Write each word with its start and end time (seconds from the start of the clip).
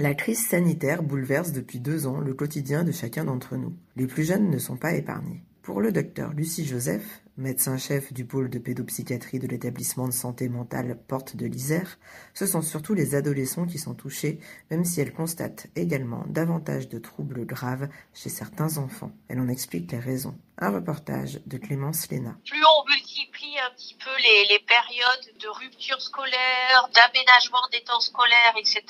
La 0.00 0.14
crise 0.14 0.46
sanitaire 0.46 1.02
bouleverse 1.02 1.50
depuis 1.50 1.80
deux 1.80 2.06
ans 2.06 2.20
le 2.20 2.32
quotidien 2.32 2.84
de 2.84 2.92
chacun 2.92 3.24
d'entre 3.24 3.56
nous. 3.56 3.74
Les 3.96 4.06
plus 4.06 4.22
jeunes 4.22 4.48
ne 4.48 4.58
sont 4.58 4.76
pas 4.76 4.92
épargnés. 4.92 5.42
Pour 5.60 5.80
le 5.80 5.90
docteur 5.90 6.32
Lucie 6.34 6.64
Joseph, 6.64 7.20
médecin-chef 7.36 8.12
du 8.12 8.24
pôle 8.24 8.48
de 8.48 8.60
pédopsychiatrie 8.60 9.40
de 9.40 9.48
l'établissement 9.48 10.06
de 10.06 10.12
santé 10.12 10.48
mentale 10.48 10.96
Porte 11.08 11.34
de 11.34 11.46
l'Isère, 11.46 11.98
ce 12.32 12.46
sont 12.46 12.62
surtout 12.62 12.94
les 12.94 13.16
adolescents 13.16 13.66
qui 13.66 13.78
sont 13.78 13.94
touchés, 13.94 14.38
même 14.70 14.84
si 14.84 15.00
elle 15.00 15.12
constate 15.12 15.66
également 15.74 16.24
davantage 16.28 16.88
de 16.88 17.00
troubles 17.00 17.44
graves 17.44 17.88
chez 18.14 18.30
certains 18.30 18.78
enfants. 18.78 19.10
Elle 19.26 19.40
en 19.40 19.48
explique 19.48 19.90
les 19.90 19.98
raisons. 19.98 20.38
Un 20.58 20.70
reportage 20.70 21.40
de 21.44 21.58
Clémence 21.58 22.08
Léna. 22.08 22.38
Multiplie 23.18 23.58
un 23.58 23.70
petit 23.70 23.94
peu 23.94 24.14
les, 24.16 24.46
les 24.46 24.58
périodes 24.60 25.38
de 25.38 25.48
rupture 25.48 26.00
scolaire, 26.00 26.88
d'aménagement 26.94 27.66
des 27.72 27.82
temps 27.82 28.00
scolaires, 28.00 28.54
etc., 28.56 28.82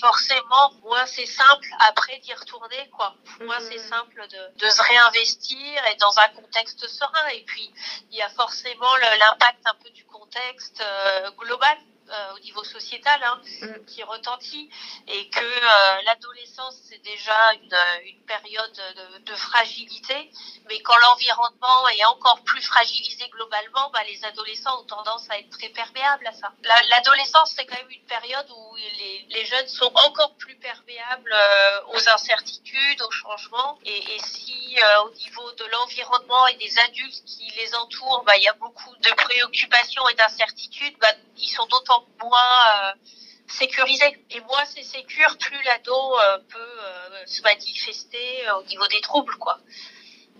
forcément, 0.00 0.72
moins 0.82 1.06
c'est 1.06 1.26
simple 1.26 1.68
après 1.88 2.18
d'y 2.18 2.32
retourner, 2.34 2.88
quoi. 2.96 3.14
Moins 3.40 3.60
c'est 3.60 3.78
simple 3.78 4.26
de, 4.28 4.64
de 4.64 4.70
se 4.70 4.82
réinvestir 4.82 5.86
et 5.90 5.96
dans 5.96 6.18
un 6.18 6.28
contexte 6.28 6.86
serein. 6.88 7.28
Et 7.34 7.42
puis, 7.42 7.70
il 8.10 8.16
y 8.16 8.22
a 8.22 8.28
forcément 8.30 8.96
l'impact 8.96 9.60
un 9.66 9.74
peu 9.82 9.90
du 9.90 10.04
contexte 10.04 10.80
euh, 10.80 11.30
global. 11.32 11.76
Euh, 12.14 12.34
au 12.36 12.38
niveau 12.40 12.64
sociétal 12.64 13.20
hein, 13.24 13.40
qui 13.86 14.02
retentit 14.02 14.70
et 15.08 15.28
que 15.30 15.44
euh, 15.44 16.02
l'adolescence 16.06 16.76
c'est 16.88 17.02
déjà 17.02 17.52
une, 17.62 17.76
une 18.06 18.22
période 18.24 18.72
de, 18.74 19.18
de 19.30 19.34
fragilité 19.36 20.30
mais 20.68 20.80
quand 20.80 20.96
l'environnement 20.98 21.88
est 21.88 22.04
encore 22.06 22.40
plus 22.44 22.62
fragilisé 22.62 23.28
globalement, 23.30 23.90
bah, 23.92 24.00
les 24.08 24.24
adolescents 24.24 24.80
ont 24.80 24.86
tendance 24.86 25.28
à 25.30 25.38
être 25.38 25.50
très 25.50 25.68
perméables 25.68 26.26
à 26.26 26.32
ça. 26.32 26.52
La- 26.62 26.82
L'adolescence, 26.88 27.52
c'est 27.56 27.66
quand 27.66 27.76
même 27.76 27.90
une 27.90 28.04
période 28.06 28.46
où 28.50 28.76
les, 28.76 29.26
les 29.28 29.44
jeunes 29.44 29.68
sont 29.68 29.92
encore 30.06 30.34
plus 30.36 30.56
perméables 30.56 31.32
euh, 31.34 31.80
aux 31.88 32.08
incertitudes, 32.08 33.02
aux 33.02 33.10
changements. 33.10 33.78
Et, 33.84 33.98
et 33.98 34.18
si 34.20 34.76
euh, 34.82 35.02
au 35.04 35.10
niveau 35.10 35.52
de 35.52 35.64
l'environnement 35.66 36.46
et 36.48 36.54
des 36.56 36.78
adultes 36.78 37.22
qui 37.26 37.50
les 37.56 37.74
entourent, 37.74 38.22
bah, 38.24 38.36
il 38.36 38.42
y 38.44 38.48
a 38.48 38.54
beaucoup 38.54 38.94
de 38.96 39.10
préoccupations 39.10 40.08
et 40.08 40.14
d'incertitudes, 40.14 40.96
bah, 41.00 41.12
ils 41.38 41.48
sont 41.48 41.66
d'autant 41.66 42.06
moins 42.22 42.30
euh, 42.30 42.92
sécurisés. 43.46 44.18
Et 44.30 44.40
moins 44.40 44.64
c'est 44.64 44.82
sécure, 44.82 45.36
plus 45.38 45.62
l'ado 45.64 45.92
euh, 45.92 46.38
peut 46.48 46.58
euh, 46.58 47.22
se 47.26 47.42
manifester 47.42 48.50
au 48.58 48.64
niveau 48.64 48.86
des 48.88 49.00
troubles, 49.00 49.34
quoi 49.36 49.58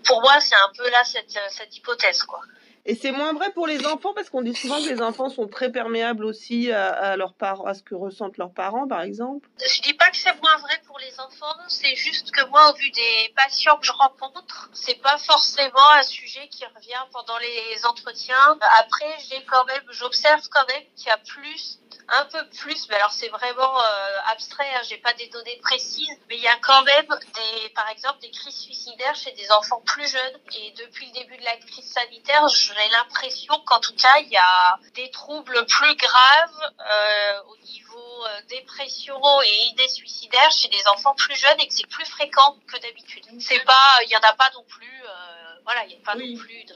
pour 0.05 0.21
moi, 0.21 0.39
c'est 0.39 0.55
un 0.55 0.71
peu 0.77 0.89
là 0.89 1.03
cette, 1.03 1.37
cette 1.49 1.75
hypothèse, 1.75 2.23
quoi. 2.23 2.41
Et 2.87 2.93
c'est 2.93 3.11
moins 3.11 3.33
vrai 3.33 3.51
pour 3.51 3.65
les 3.65 3.83
enfants 3.87 4.13
parce 4.13 4.29
qu'on 4.29 4.43
dit 4.43 4.53
souvent 4.53 4.75
que 4.75 4.87
les 4.87 5.01
enfants 5.01 5.29
sont 5.29 5.47
très 5.47 5.71
perméables 5.71 6.23
aussi 6.23 6.71
à, 6.71 6.89
à 6.89 7.17
leurs 7.17 7.33
parents, 7.33 7.65
à 7.65 7.73
ce 7.73 7.81
que 7.81 7.95
ressentent 7.95 8.37
leurs 8.37 8.53
parents, 8.53 8.87
par 8.87 9.01
exemple? 9.01 9.49
Je 9.57 9.81
dis 9.81 9.93
pas 9.93 9.94
c'est 10.15 10.41
moins 10.41 10.57
vrai 10.57 10.81
pour 10.87 10.97
les 10.99 11.19
enfants, 11.19 11.55
c'est 11.67 11.95
juste 11.95 12.31
que 12.31 12.43
moi, 12.45 12.71
au 12.71 12.75
vu 12.75 12.89
des 12.91 13.33
patients 13.35 13.77
que 13.77 13.85
je 13.85 13.91
rencontre, 13.91 14.69
c'est 14.73 15.01
pas 15.01 15.17
forcément 15.17 15.89
un 15.91 16.03
sujet 16.03 16.47
qui 16.49 16.65
revient 16.65 17.05
pendant 17.11 17.37
les 17.37 17.85
entretiens. 17.85 18.57
Après, 18.79 19.17
j'ai 19.29 19.43
quand 19.45 19.65
même, 19.65 19.83
j'observe 19.89 20.41
quand 20.49 20.67
même 20.67 20.83
qu'il 20.95 21.07
y 21.07 21.11
a 21.11 21.17
plus 21.17 21.79
un 22.09 22.25
peu 22.25 22.47
plus, 22.49 22.87
mais 22.89 22.95
alors 22.95 23.11
c'est 23.11 23.29
vraiment 23.29 23.79
euh, 23.79 24.17
abstrait, 24.31 24.69
hein, 24.75 24.81
j'ai 24.87 24.97
pas 24.97 25.13
des 25.13 25.27
données 25.27 25.57
précises, 25.63 26.17
mais 26.29 26.37
il 26.37 26.41
y 26.43 26.47
a 26.47 26.55
quand 26.57 26.83
même 26.83 27.07
des, 27.07 27.69
par 27.69 27.89
exemple, 27.89 28.19
des 28.19 28.31
crises 28.31 28.55
suicidaires 28.57 29.15
chez 29.15 29.31
des 29.33 29.51
enfants 29.51 29.81
plus 29.85 30.07
jeunes. 30.07 30.39
Et 30.55 30.71
depuis 30.71 31.07
le 31.07 31.13
début 31.13 31.37
de 31.37 31.43
la 31.43 31.57
crise 31.57 31.91
sanitaire, 31.91 32.47
j'ai 32.49 32.73
l'impression 32.91 33.59
qu'en 33.65 33.79
tout 33.79 33.95
cas, 33.95 34.17
il 34.19 34.29
y 34.29 34.37
a 34.37 34.79
des 34.93 35.09
troubles 35.11 35.65
plus 35.65 35.95
graves 35.95 36.71
euh, 36.91 37.41
au 37.49 37.57
niveau 37.57 38.25
euh, 38.27 38.41
dépression 38.49 39.19
et 39.41 39.63
idées 39.71 39.87
suicidaires 39.89 40.51
chez 40.51 40.67
des 40.69 40.87
enfants 40.87 41.15
plus 41.15 41.35
jeunes 41.35 41.59
et 41.59 41.67
que 41.67 41.73
c'est 41.73 41.87
plus 41.87 42.05
fréquent 42.05 42.57
que 42.67 42.77
d'habitude. 42.79 43.23
C'est 43.39 43.63
pas, 43.63 43.97
il 44.03 44.09
y 44.09 44.17
en 44.17 44.21
a 44.21 44.33
pas 44.33 44.49
non 44.53 44.63
plus, 44.63 45.01
euh, 45.03 45.55
voilà, 45.63 45.85
il 45.85 45.91
y 45.93 45.95
a 45.95 46.05
pas 46.05 46.15
Oui. 46.15 46.33
non 46.35 46.39
plus 46.39 46.63
de 46.65 46.73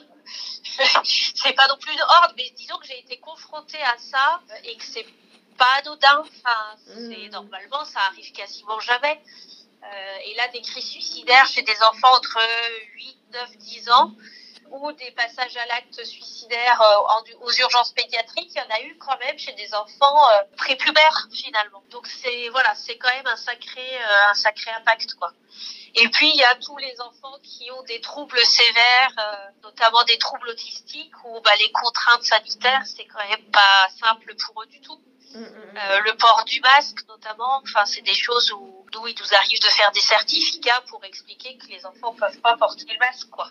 c'est 1.36 1.54
pas 1.54 1.68
non 1.68 1.78
plus 1.78 1.96
de 1.96 2.02
horde, 2.02 2.34
mais 2.38 2.50
disons 2.56 2.78
que 2.78 2.88
j'ai 2.88 3.00
été 3.00 3.18
confrontée 3.20 3.82
à 3.84 3.98
ça 3.98 4.42
euh, 4.52 4.56
et 4.64 4.76
que 4.78 4.84
c'est 4.84 5.06
pas 5.58 5.74
anodin. 5.80 6.22
Enfin, 6.22 6.76
c'est 6.86 7.28
Mm. 7.28 7.32
normalement 7.32 7.86
ça 7.86 8.00
arrive 8.08 8.32
quasiment 8.32 8.80
jamais. 8.80 9.22
Euh, 9.84 10.18
et 10.26 10.36
là, 10.36 10.48
des 10.50 10.62
crises 10.62 10.90
suicidaires 10.90 11.48
chez 11.48 11.62
des 11.62 11.82
enfants 11.84 12.14
entre 12.16 12.38
8, 12.96 13.18
9, 13.34 13.58
10 13.58 13.90
ans 13.92 14.12
ou 14.72 14.92
des 14.92 15.12
passages 15.12 15.58
à 15.58 15.66
l'acte 15.66 16.04
suicidaire 16.04 16.80
euh, 16.82 17.26
aux 17.42 17.52
urgences 17.54 17.92
pédiatriques, 17.94 18.52
il 18.54 18.58
y 18.58 18.62
en 18.62 18.76
a 18.76 18.82
eu 18.82 18.96
quand 18.98 19.18
même 19.20 19.38
chez 19.40 19.54
des 19.54 19.74
enfants 19.74 20.28
prépubères 20.58 21.28
finalement. 21.34 21.82
Donc 21.90 22.06
c'est 22.08 22.50
voilà, 22.50 22.76
c'est 22.76 22.98
quand 22.98 23.10
même 23.10 23.26
un 23.28 23.36
sacré 23.36 23.98
un 24.30 24.34
sacré 24.36 24.70
impact 24.72 25.16
quoi. 25.16 25.32
Et 25.96 26.08
puis 26.10 26.30
il 26.30 26.36
y 26.36 26.44
a 26.44 26.56
tous 26.56 26.78
les 26.78 27.00
enfants 27.02 27.38
qui 27.44 27.70
ont 27.72 27.84
des 27.84 28.00
troubles 28.02 28.40
sévères, 28.40 29.14
euh, 29.18 29.50
notamment 29.64 30.04
des 30.04 30.18
troubles 30.18 30.50
autistiques 30.50 31.14
où 31.26 31.42
bah, 31.42 31.52
les 31.60 31.72
contraintes 31.72 32.24
sanitaires 32.24 32.84
c'est 32.86 33.06
quand 33.06 33.28
même 33.28 33.46
pas 33.52 33.90
simple 34.00 34.36
pour 34.36 34.64
eux 34.64 34.68
du 34.68 34.80
tout. 34.82 35.00
Euh, 35.36 36.00
le 36.06 36.18
port 36.18 36.44
du 36.48 36.60
masque 36.62 37.08
notamment, 37.08 37.62
enfin 37.64 37.86
c'est 37.86 38.02
des 38.02 38.16
choses 38.16 38.52
où, 38.52 38.86
où 39.00 39.08
il 39.08 39.16
nous 39.20 39.36
arrive 39.36 39.60
de 39.60 39.68
faire 39.68 39.92
des 39.92 40.02
certificats 40.02 40.82
pour 40.88 41.04
expliquer 41.06 41.58
que 41.58 41.68
les 41.68 41.86
enfants 41.86 42.14
peuvent 42.14 42.40
pas 42.40 42.58
porter 42.58 42.86
le 42.92 43.00
masque 43.00 43.30
quoi. 43.30 43.50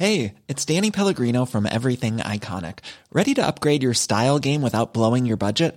Hey, 0.00 0.34
it's 0.46 0.64
Danny 0.64 0.92
Pellegrino 0.92 1.44
from 1.44 1.66
Everything 1.66 2.18
Iconic. 2.18 2.78
Ready 3.12 3.34
to 3.34 3.44
upgrade 3.44 3.82
your 3.82 3.94
style 3.94 4.38
game 4.38 4.62
without 4.62 4.94
blowing 4.94 5.26
your 5.26 5.36
budget? 5.36 5.76